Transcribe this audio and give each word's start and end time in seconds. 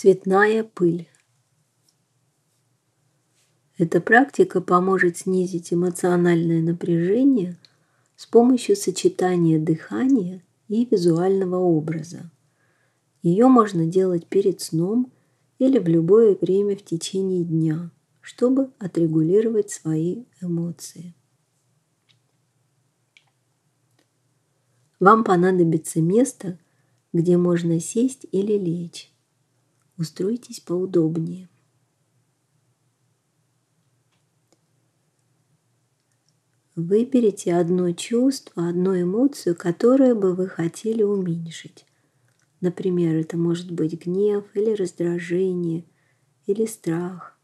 Цветная 0.00 0.62
пыль. 0.62 1.08
Эта 3.78 4.00
практика 4.00 4.60
поможет 4.60 5.16
снизить 5.16 5.72
эмоциональное 5.72 6.62
напряжение 6.62 7.58
с 8.14 8.24
помощью 8.24 8.76
сочетания 8.76 9.58
дыхания 9.58 10.44
и 10.68 10.84
визуального 10.84 11.56
образа. 11.56 12.30
Ее 13.22 13.48
можно 13.48 13.86
делать 13.86 14.28
перед 14.28 14.60
сном 14.60 15.12
или 15.58 15.80
в 15.80 15.88
любое 15.88 16.38
время 16.40 16.76
в 16.76 16.84
течение 16.84 17.42
дня, 17.42 17.90
чтобы 18.20 18.70
отрегулировать 18.78 19.72
свои 19.72 20.26
эмоции. 20.40 21.12
Вам 25.00 25.24
понадобится 25.24 26.00
место, 26.00 26.56
где 27.12 27.36
можно 27.36 27.80
сесть 27.80 28.26
или 28.30 28.52
лечь. 28.52 29.12
Устройтесь 29.98 30.60
поудобнее. 30.60 31.48
Выберите 36.76 37.56
одно 37.56 37.90
чувство, 37.90 38.68
одну 38.68 39.00
эмоцию, 39.00 39.56
которую 39.56 40.14
бы 40.14 40.36
вы 40.36 40.46
хотели 40.46 41.02
уменьшить. 41.02 41.84
Например, 42.60 43.16
это 43.16 43.36
может 43.36 43.72
быть 43.72 44.00
гнев 44.00 44.44
или 44.54 44.70
раздражение 44.70 45.84
или 46.46 46.66
страх. 46.66 47.36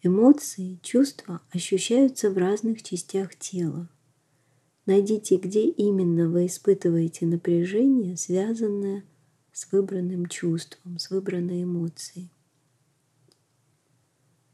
Эмоции, 0.00 0.78
чувства 0.82 1.42
ощущаются 1.50 2.30
в 2.30 2.38
разных 2.38 2.84
частях 2.84 3.34
тела. 3.34 3.88
Найдите, 4.84 5.36
где 5.36 5.66
именно 5.66 6.28
вы 6.28 6.46
испытываете 6.46 7.26
напряжение, 7.26 8.16
связанное 8.16 9.04
с 9.52 9.70
выбранным 9.70 10.26
чувством, 10.26 10.98
с 10.98 11.10
выбранной 11.10 11.62
эмоцией. 11.62 12.30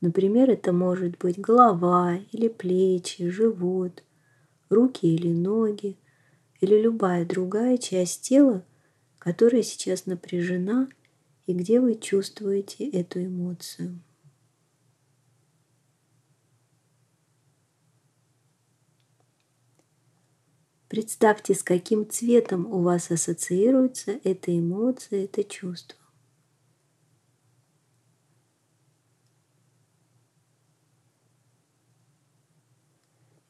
Например, 0.01 0.51
это 0.51 0.73
может 0.73 1.17
быть 1.19 1.41
голова 1.41 2.19
или 2.31 2.49
плечи, 2.49 3.31
живот, 3.31 4.05
руки 4.69 5.07
или 5.07 5.33
ноги, 5.33 5.97
или 6.61 6.81
любая 6.81 7.25
другая 7.25 7.79
часть 7.79 8.23
тела, 8.23 8.65
которая 9.19 9.63
сейчас 9.63 10.07
напряжена 10.07 10.89
и 11.47 11.55
где 11.55 11.81
вы 11.81 11.95
чувствуете 11.95 12.89
эту 12.89 13.25
эмоцию. 13.25 13.99
Представьте, 20.89 21.55
с 21.55 21.63
каким 21.63 22.09
цветом 22.09 22.67
у 22.67 22.81
вас 22.81 23.11
ассоциируется 23.11 24.19
эта 24.25 24.59
эмоция, 24.59 25.25
это 25.25 25.45
чувство. 25.45 25.99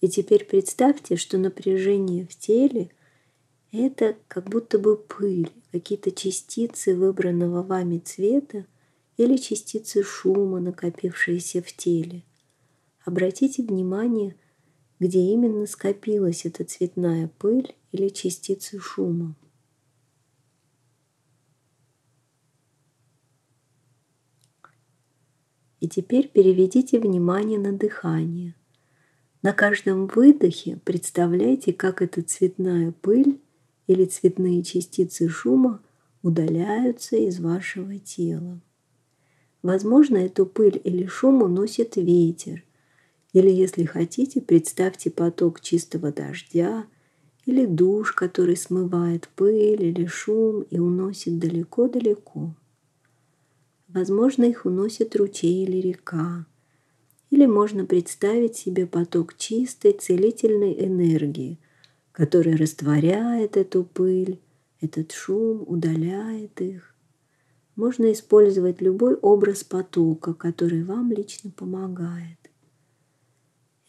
И 0.01 0.09
теперь 0.09 0.45
представьте, 0.45 1.17
что 1.17 1.39
напряжение 1.39 2.27
в 2.27 2.35
теле– 2.37 2.91
это 3.73 4.17
как 4.27 4.49
будто 4.49 4.79
бы 4.79 4.97
пыль, 4.97 5.53
какие-то 5.71 6.11
частицы 6.11 6.97
выбранного 6.97 7.63
вами 7.63 7.99
цвета 7.99 8.67
или 9.17 9.37
частицы 9.37 10.03
шума, 10.03 10.59
накопившиеся 10.61 11.63
в 11.63 11.73
теле. 11.73 12.25
Обратите 13.05 13.63
внимание– 13.63 14.35
где 14.99 15.21
именно 15.21 15.67
скопилась 15.67 16.45
эта 16.45 16.65
цветная 16.65 17.31
пыль 17.39 17.75
или 17.93 18.09
частицы 18.09 18.79
шума. 18.81 19.35
И 25.81 25.89
теперь 25.89 26.29
переведите 26.29 26.99
внимание 26.99 27.59
на 27.59 27.73
дыхание. 27.73 28.55
На 29.43 29.53
каждом 29.53 30.09
выдохе 30.09 30.81
представляйте, 30.85 31.73
как 31.73 32.03
эта 32.03 32.23
цветная 32.23 32.91
пыль 32.91 33.41
или 33.87 34.05
цветные 34.05 34.65
частицы 34.65 35.29
шума 35.29 35.81
удаляются 36.23 37.17
из 37.17 37.39
вашего 37.39 37.97
тела. 37.99 38.61
Возможно, 39.63 40.17
эту 40.17 40.47
пыль 40.47 40.81
или 40.83 41.07
шум 41.07 41.43
уносит 41.43 41.95
ветер, 41.97 42.65
или, 43.33 43.51
если 43.51 43.85
хотите, 43.85 44.41
представьте 44.41 45.11
поток 45.11 45.61
чистого 45.61 46.13
дождя 46.13 46.87
или 47.45 47.67
душ, 47.67 48.13
который 48.13 48.57
смывает 48.57 49.29
пыль 49.35 49.83
или 49.83 50.07
шум 50.07 50.63
и 50.63 50.79
уносит 50.79 51.39
далеко-далеко. 51.39 52.55
Возможно, 53.89 54.45
их 54.45 54.67
уносит 54.67 55.17
ручей 55.17 55.65
или 55.65 55.79
река. 55.79 56.47
Или 57.31 57.47
можно 57.47 57.85
представить 57.85 58.57
себе 58.57 58.87
поток 58.87 59.37
чистой 59.37 59.93
целительной 59.93 60.75
энергии, 60.85 61.59
который 62.13 62.57
растворяет 62.57 63.57
эту 63.57 63.85
пыль, 63.85 64.39
этот 64.81 65.13
шум, 65.13 65.65
удаляет 65.67 66.61
их. 66.61 66.95
Можно 67.77 68.13
использовать 68.13 68.81
любой 68.81 69.15
образ 69.15 69.65
потока, 69.65 70.33
который 70.35 70.83
вам 70.83 71.13
лично 71.13 71.51
помогает. 71.51 72.48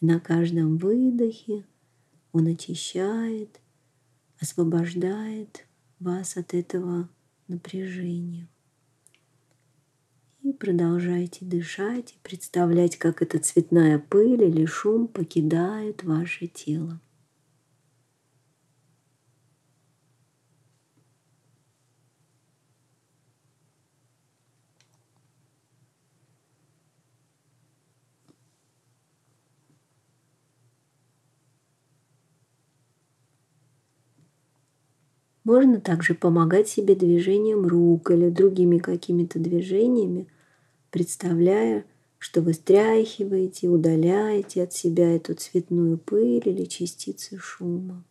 И 0.00 0.06
на 0.06 0.18
каждом 0.20 0.78
выдохе 0.78 1.64
он 2.32 2.46
очищает, 2.46 3.60
освобождает 4.40 5.66
вас 5.98 6.36
от 6.36 6.54
этого 6.54 7.08
напряжения. 7.48 8.48
И 10.42 10.52
продолжайте 10.52 11.44
дышать 11.44 12.12
и 12.12 12.18
представлять, 12.22 12.96
как 12.96 13.20
эта 13.20 13.38
цветная 13.38 13.98
пыль 13.98 14.42
или 14.42 14.64
шум 14.64 15.06
покидает 15.06 16.02
ваше 16.02 16.46
тело. 16.46 16.98
Можно 35.50 35.80
также 35.80 36.14
помогать 36.14 36.68
себе 36.68 36.94
движением 36.94 37.66
рук 37.66 38.12
или 38.12 38.30
другими 38.30 38.78
какими-то 38.78 39.40
движениями, 39.40 40.28
представляя, 40.92 41.84
что 42.18 42.40
вы 42.40 42.52
стряхиваете, 42.52 43.66
удаляете 43.66 44.62
от 44.62 44.72
себя 44.72 45.12
эту 45.12 45.34
цветную 45.34 45.98
пыль 45.98 46.48
или 46.48 46.66
частицы 46.66 47.36
шума. 47.36 48.04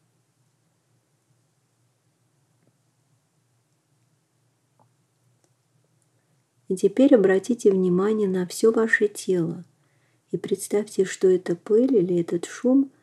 И 6.68 6.76
теперь 6.76 7.16
обратите 7.16 7.72
внимание 7.72 8.28
на 8.28 8.46
все 8.48 8.70
ваше 8.70 9.08
тело 9.08 9.64
и 10.32 10.36
представьте, 10.36 11.06
что 11.06 11.30
эта 11.30 11.56
пыль 11.56 11.96
или 11.96 12.20
этот 12.20 12.44
шум– 12.44 12.92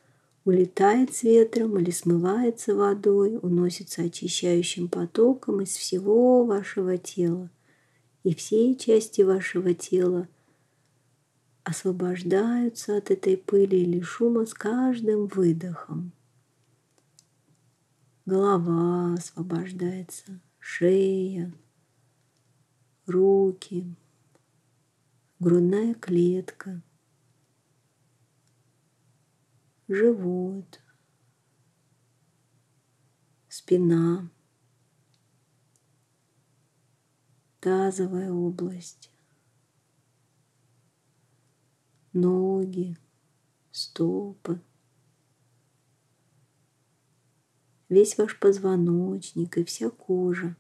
улетает 0.47 1.13
с 1.13 1.25
ветром 1.25 1.77
или 1.77 1.91
смывается 1.91 2.75
водой, 2.75 3.37
уносится 3.43 4.03
очищающим 4.03 4.89
потоком 4.89 5.61
из 5.61 5.71
всего 5.71 6.45
вашего 6.45 6.97
тела. 6.97 7.51
И 8.23 8.33
все 8.35 8.75
части 8.77 9.23
вашего 9.23 9.75
тела 9.75 10.29
освобождаются 11.65 12.97
от 12.97 13.11
этой 13.11 13.37
пыли 13.37 13.83
или 13.83 14.01
шума 14.01 14.47
с 14.47 14.55
каждым 14.55 15.27
выдохом. 15.27 16.13
Голова 18.25 19.15
освобождается, 19.15 20.41
шея, 20.61 21.53
руки, 23.07 23.85
грудная 25.41 25.95
клетка– 25.95 26.83
живот, 29.89 30.81
спина, 33.49 34.31
тазовая 37.61 38.33
область, 38.33 39.11
ноги, 42.13 42.97
стопы, 43.71 44.61
весь 47.89 48.19
ваш 48.19 48.39
позвоночник 48.39 49.59
и 49.59 49.65
вся 49.65 49.91
кожа 49.91 50.57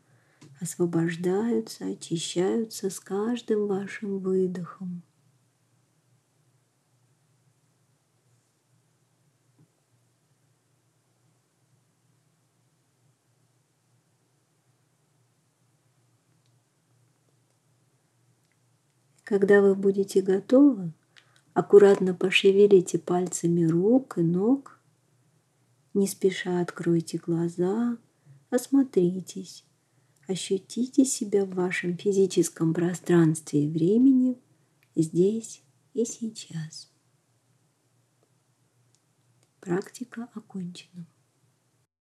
освобождаются, 0.60 1.86
очищаются 1.86 2.90
с 2.90 3.00
каждым 3.00 3.66
вашим 3.66 4.20
выдохом. 4.20 5.02
Когда 19.26 19.60
вы 19.60 19.74
будете 19.74 20.22
готовы, 20.22 20.92
аккуратно 21.52 22.14
пошевелите 22.14 23.00
пальцами 23.00 23.64
рук 23.64 24.18
и 24.18 24.22
ног, 24.22 24.80
не 25.94 26.06
спеша 26.06 26.60
откройте 26.60 27.18
глаза, 27.18 27.98
осмотритесь, 28.50 29.64
ощутите 30.28 31.04
себя 31.04 31.44
в 31.44 31.54
вашем 31.54 31.98
физическом 31.98 32.72
пространстве 32.72 33.64
и 33.64 33.68
времени 33.68 34.38
здесь 34.94 35.60
и 35.92 36.04
сейчас. 36.04 36.88
Практика 39.58 40.28
окончена. 40.36 41.04